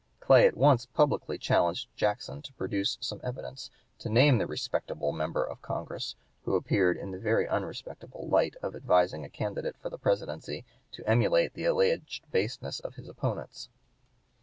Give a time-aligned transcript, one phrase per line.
[0.19, 3.69] Clay at once publicly challenged Jackson to produce some evidence
[3.99, 8.73] to name the "respectable" member of Congress who appeared in the very unrespectable light of
[8.73, 8.79] (p.
[8.79, 13.69] 186) advising a candidate for the Presidency to emulate the alleged baseness of his opponents.